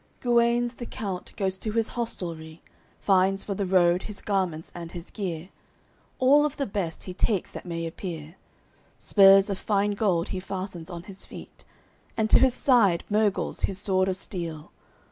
XXVII 0.21 0.31
Guenes 0.33 0.73
the 0.77 0.85
count 0.87 1.31
goes 1.37 1.59
to 1.59 1.73
his 1.73 1.89
hostelry, 1.89 2.63
Finds 2.99 3.43
for 3.43 3.53
the 3.53 3.67
road 3.67 4.01
his 4.01 4.19
garments 4.19 4.71
and 4.73 4.93
his 4.93 5.11
gear, 5.11 5.49
All 6.17 6.43
of 6.43 6.57
the 6.57 6.65
best 6.65 7.03
he 7.03 7.13
takes 7.13 7.51
that 7.51 7.67
may 7.67 7.85
appear: 7.85 8.33
Spurs 8.97 9.47
of 9.51 9.59
fine 9.59 9.91
gold 9.91 10.29
he 10.29 10.39
fastens 10.39 10.89
on 10.89 11.03
his 11.03 11.23
feet, 11.27 11.65
And 12.17 12.31
to 12.31 12.39
his 12.39 12.55
side 12.55 13.03
Murgles 13.11 13.65
his 13.65 13.77
sword 13.77 14.07
of 14.09 14.17
steel. 14.17 14.71